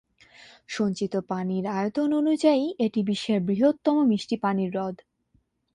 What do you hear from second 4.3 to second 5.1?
পানির হ্রদ।